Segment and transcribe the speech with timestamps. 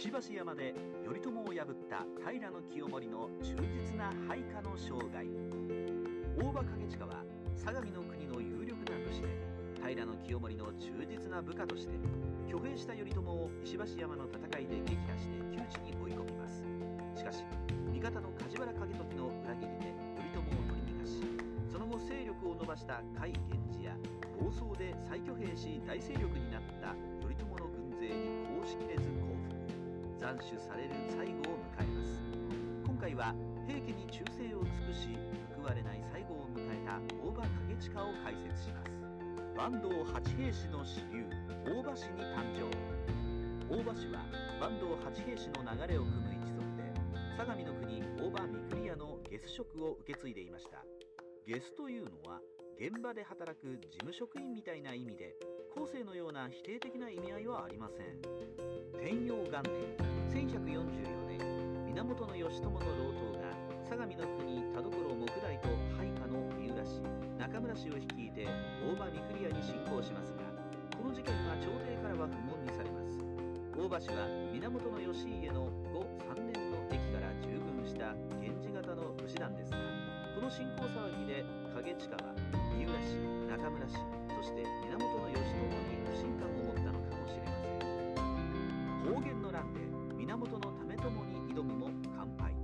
[0.00, 0.72] 石橋山で
[1.04, 2.40] 頼朝を破った平
[2.72, 5.20] 清盛の忠実な配下の生涯。
[6.40, 7.20] 大場景親は
[7.52, 9.28] 相模の国の有力な武士で
[9.76, 9.92] 平
[10.24, 11.92] 清盛の忠実な部下として
[12.48, 16.64] 挙兵した頼朝を石橋山の戦いで撃破して窮地に追い込みます。
[17.20, 17.44] しかし
[17.92, 21.20] 味方の梶原景時の裏切りで頼朝を取り逃がし
[21.68, 23.92] その後勢力を伸ばした甲斐源氏や
[24.40, 29.09] 暴走で再挙兵し大勢力になった頼朝の軍勢に公しきれず
[30.30, 32.22] 斬首される最後を迎えます。
[32.86, 33.34] 今回は
[33.66, 35.18] 平家に忠誠を尽くし
[35.58, 38.94] 報われない最後を迎えた大場景親を解説します。
[39.58, 41.26] 坂東八平氏の支流
[41.66, 42.62] 大場氏に誕生。
[43.74, 44.22] 大場氏は
[44.62, 46.94] 坂東八平氏の流れを組む一族で
[47.36, 50.78] 相模の国大場三栗屋のゲス職を受け継いでいました。
[51.44, 52.38] ゲスというのは
[52.78, 55.34] 現場で働く事務職員みたいな意味で
[55.74, 58.40] 後世のような否定的な意味合いはありません。
[59.02, 61.42] 天陽元年1144年
[61.90, 63.50] 源義朝の老頭が
[63.82, 67.02] 相模の国田所木大と配下の三浦氏
[67.34, 68.46] 中村氏を率いて
[68.78, 70.46] 大場三栗屋に侵攻しますが
[70.94, 73.18] この事件は朝廷からは不問にされます。
[73.74, 74.70] 大場氏は源
[75.02, 79.78] 義家の後3年の駅から従軍した源氏型の武士団ですが
[80.38, 81.42] この侵攻騒ぎで
[81.74, 82.38] 景親は
[82.70, 83.18] 三浦氏
[83.50, 83.98] 中村氏
[84.30, 84.62] そして
[84.94, 85.02] 源
[85.34, 85.58] 義朝
[85.90, 89.14] に不信感を持ったのかもしれません。
[89.14, 89.89] 方言の乱で
[90.30, 92.54] 源為朝に挑むも完敗。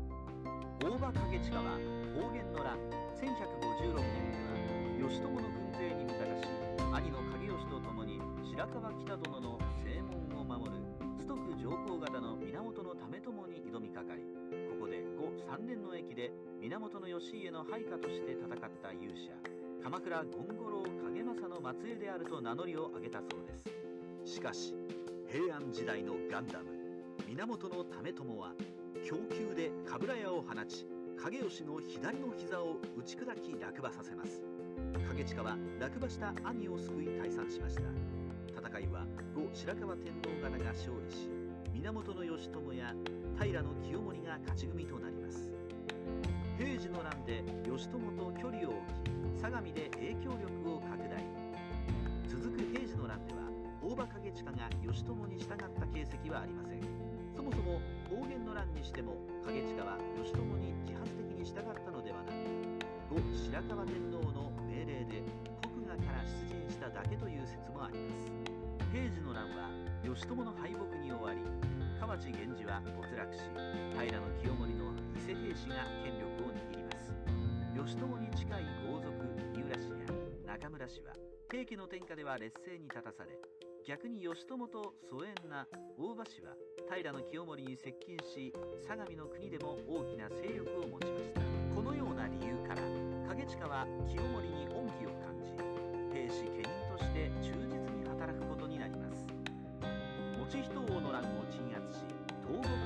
[0.79, 1.75] 大場景親は
[2.15, 2.79] 方言の乱
[3.19, 6.47] 1156年には義朝の軍勢に味方し
[6.95, 10.01] 兄の景義と共に白河北殿の正
[10.31, 10.79] 門を守る
[11.19, 14.23] 崇徳上皇方の源の為朝に挑みかかり
[14.71, 19.35] ここで後3年の駅で源義家の配下として戦った勇者
[19.83, 24.35] 鎌倉権五郎景政の末裔であると名乗りを上げたそうです。
[24.37, 24.73] しかし
[25.27, 26.76] 平安時代のガンダム。
[27.37, 27.85] 源為
[28.15, 28.55] 朝は
[29.05, 30.87] 供給で冠屋を放ち
[31.23, 34.41] 影吉の左の膝を打ち砕き落馬させます。
[35.15, 37.83] 景親は落馬した兄を救い退散しました。
[38.57, 41.29] 戦いは後白河天皇方が勝利し
[41.75, 42.95] 源義朝や
[43.39, 45.53] 平清盛が勝ち組となります。
[46.57, 51.21] 平治の乱で義朝と距離を置き相模で影響力を拡大。
[52.29, 53.41] 続く平治の乱では
[53.83, 56.96] 大場景親が義朝に従った形跡はありません。
[57.47, 57.79] もそも
[58.11, 59.15] 方言の乱にしても
[59.47, 62.43] 景親は義朝に自発的に従ったのではなく
[63.07, 65.23] 後白河天皇の命令で
[65.63, 68.35] 国衙から出陣しただけという説もあります。
[68.91, 69.71] 平治の乱は
[70.03, 71.39] 義朝の敗北に終わり
[72.03, 73.39] 河内源氏は没落し
[73.95, 74.11] 平
[74.43, 77.15] 清盛の伊勢平氏が権力を握ります。
[77.79, 79.15] 義朝に近い豪族
[79.55, 81.15] 三浦氏や中村氏は
[81.47, 83.39] 平家の天下では劣勢に立たされ
[83.87, 85.63] 逆に義朝と疎遠な
[85.95, 88.53] 大場氏は平清盛に接近し
[88.87, 91.41] 相模の国でも大きな勢力を持ちました。
[91.75, 92.83] このような理由から
[93.35, 95.51] 景親は清盛に恩義を感じ
[96.15, 99.27] 兵士家人として忠実に働くことになります。
[100.39, 102.07] 持人王の乱を鎮圧し
[102.47, 102.86] 東国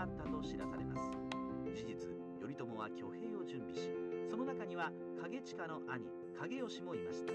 [0.00, 1.12] があったと知らされます。
[1.76, 2.08] 事実
[2.40, 3.92] 頼朝は挙兵を準備し
[4.30, 4.88] その中には
[5.20, 6.08] 景親の兄
[6.40, 7.32] 景義もいました。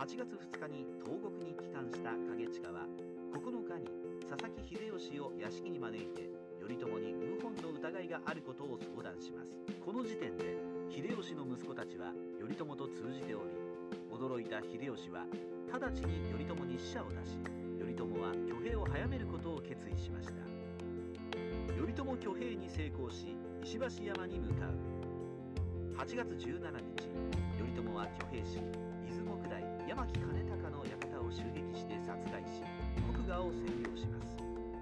[0.00, 2.88] 8月2日に東国に帰還した景親は
[3.36, 3.92] 9日に
[4.24, 6.24] 佐々木秀吉を屋敷に招いて
[6.64, 9.52] 頼朝に謀反の疑いがあることを相談します。
[9.84, 10.56] この時点で
[10.88, 13.52] 秀吉の息子たちは頼朝と通じており
[14.08, 15.28] 驚いた秀吉は
[15.68, 17.36] 直ちに頼朝に使者を出し
[17.76, 20.53] 頼朝は挙兵を早めることを決意しました。
[21.72, 24.76] 頼朝挙兵に成功し石橋山に向かう。
[25.94, 27.06] 8月17日
[27.56, 28.58] 頼朝は挙兵し
[29.06, 32.60] 伊豆木大山木兼隆の館を襲撃して殺害し
[33.14, 34.36] 国衙を占領します。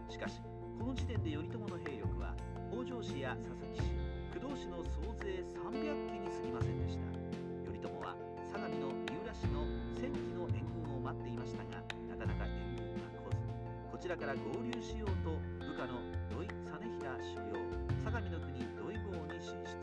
[0.08, 0.40] しかし
[0.78, 2.34] この時点で頼朝の兵力は
[2.72, 3.92] 北条氏や佐々木氏
[4.40, 7.04] 工藤氏の総勢300騎に過ぎませんでした。
[7.70, 8.16] 頼朝は
[8.50, 9.68] 相模の三浦氏の
[10.00, 13.38] 1000騎の援軍を待っていましたがなかなか援軍は来ず。
[13.92, 16.00] こちらから合流しようと部下の
[17.02, 17.66] 土井実平所領
[18.06, 19.74] 相模の国土井郷に進出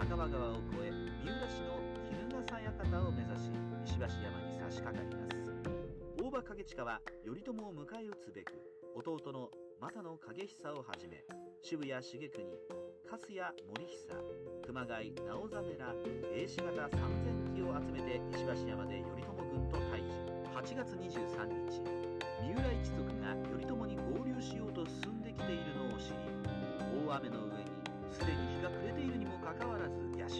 [0.00, 1.76] 酒場川を越え三浦氏の
[2.08, 3.52] 衣笠館を目指し
[3.84, 5.52] 石橋山に差し掛かります。
[6.16, 8.56] 大場景親は頼朝を迎え撃つべく
[8.96, 9.50] 弟の
[9.80, 11.20] 又野景久をはじめ
[11.60, 12.48] 渋谷重国
[13.04, 14.16] 粕谷森久
[14.64, 15.92] 熊谷直実ら
[16.32, 20.32] 兵士方3000騎を集めて石橋山で頼朝軍と対峙。
[20.62, 21.82] 8月23日
[22.40, 24.71] 三浦一族が頼朝に合流しよう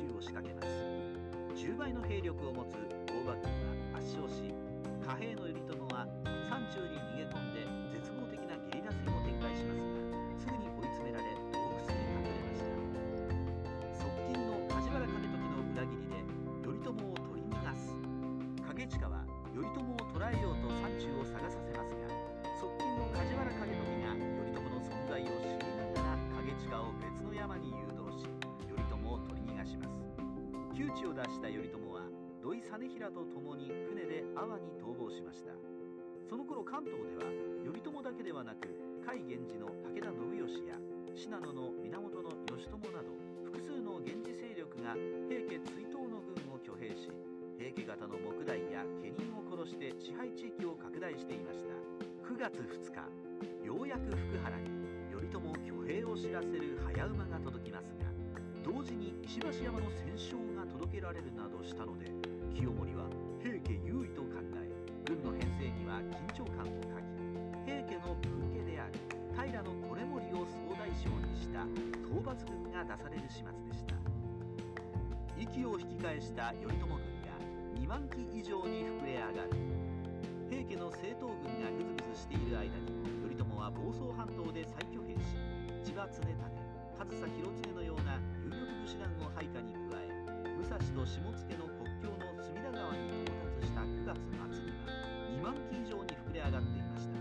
[0.02, 0.72] 襲を仕掛けます。
[1.54, 2.75] 10倍の兵力を持つ
[3.06, 3.52] 大幕軍
[3.94, 4.52] は圧勝し
[5.06, 6.06] 貨幣の頼朝は
[6.50, 7.31] 山中に逃げ込
[30.72, 32.08] 窮地を脱した頼朝は
[32.40, 35.52] 土井実平と共に船で阿波に逃亡しました。
[36.24, 37.28] その頃関東では
[37.60, 38.72] 頼朝だけではなく
[39.04, 40.80] 甲斐源氏の武田信義や
[41.12, 42.24] 信濃の源
[42.56, 43.12] 義朝など
[43.44, 44.96] 複数の源氏勢力が
[45.28, 47.12] 平家追討の軍を挙兵し
[47.60, 51.76] 平家方の木大や家人を殺して支配地域を拡大していました。
[52.24, 53.04] 9月2日
[53.60, 54.72] ようやく福原に
[55.12, 58.08] 頼朝挙兵を知らせる早馬が届きますが
[58.64, 60.42] 同時に石橋山の戦勝
[60.93, 62.12] けられるなどしたので
[62.53, 63.09] 清盛は
[63.41, 64.69] 平家優位と考え
[65.09, 71.65] 軍の編成には緊張感を欠き平家の分家である平維盛を総大将にした
[72.05, 73.97] 討伐軍が出される始末でした。
[75.39, 77.41] 息を引き返した頼朝軍が
[77.81, 79.50] 2万機以上に膨れ上がる。
[80.50, 82.93] 平家の正統軍がぐずぐずしている間に
[83.25, 85.41] 頼朝は房総半島で再挙兵し
[85.83, 89.81] 千葉常胤上総広常のような有力武士団を配下に
[91.02, 91.26] と下野
[91.58, 94.87] の国境の隅田川に到達した9月末には
[95.34, 97.19] 2万機以上に膨れ上がっていました。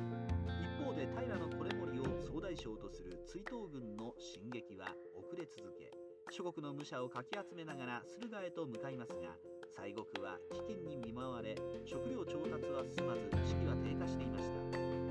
[0.61, 5.89] 一方で平の維盛を総大将とする追討軍の進撃は遅れ続け
[6.29, 9.33] 諸国の武者をかき集めながら駿河へと向かいますが
[9.73, 14.61] 西国は飢饉に見舞われ食料調達は進まず士気は低下していました。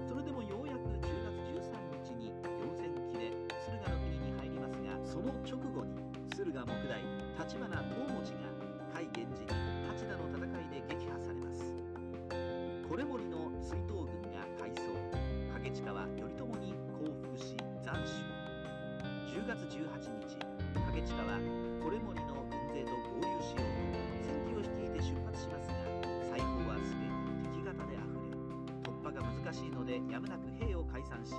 [0.06, 1.74] それでもようやく10月13
[2.06, 3.34] 日に4000騎で
[3.66, 5.98] 駿河の国に入りますがその直後に
[6.38, 8.49] 駿河木大立花東持が
[9.16, 9.50] 源氏に
[9.90, 11.66] 八田の戦いで撃破されます。
[12.90, 14.86] 維盛の追討軍が敗走。
[15.60, 17.52] 景親は頼朝に降伏し
[17.84, 18.16] 斬首。
[19.30, 19.82] 10月18
[20.24, 23.68] 日景親は維盛の軍勢と合流しよう。
[24.24, 25.74] 戦機を率いて出発しますが
[26.32, 27.12] 西方はすでに
[27.50, 28.32] 敵方であふれ
[28.82, 31.34] 突破が難しいのでやむなく兵を解散し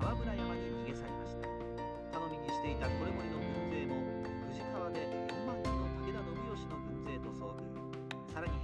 [0.00, 1.48] 川村山に逃げ去りました。
[2.16, 3.19] 頼みにしていた維盛の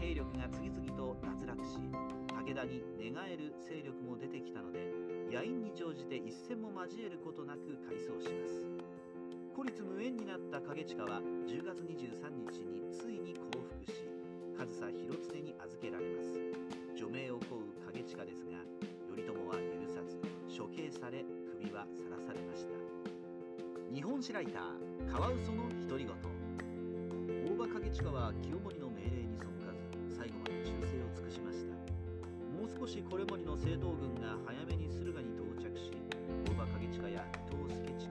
[0.07, 1.83] 兵力が次々と脱落し
[2.31, 4.87] 武田に寝返る勢力も出てきたので
[5.35, 8.71] 野因に乗じて一戦も交えることなく改装します。
[9.51, 11.19] 孤立無縁になった景親は
[11.49, 14.07] 10月23日についに降伏し
[14.55, 16.39] 上総広常に預けられます。
[16.95, 18.63] 除名を請う景親ですが
[19.11, 21.27] 頼朝は許さず処刑され
[21.59, 22.79] 首はさらされました。
[23.91, 26.15] 日本史ライターカワウソの独り言。
[27.27, 28.86] 大場景親は清盛の
[32.87, 35.91] もう少し維盛の正統軍が早めに駿河に到着し
[36.47, 38.07] 大場景親や伊藤助親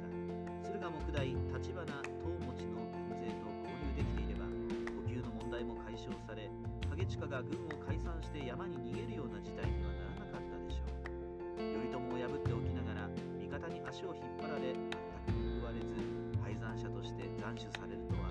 [0.68, 1.88] 駿河木大立花
[2.20, 4.44] 東持の軍勢と合流できていれば
[5.00, 6.52] 補給の問題も解消され
[6.92, 11.08] 景親が軍を解散して山に逃げるような事態にはならなかったでしょう。
[11.56, 13.08] 頼朝を破っておきながら
[13.40, 14.92] 味方に足を引っ張られ全
[15.56, 15.96] く報われず
[16.44, 18.25] 敗残者として斬首されるとは。